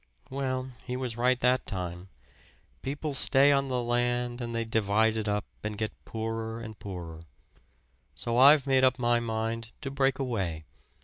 [0.31, 2.09] "Well, he was right that time.
[2.81, 7.25] People stay on the land and they divide it up and get poorer and poorer.
[8.15, 10.65] So I've made up my mind to break away.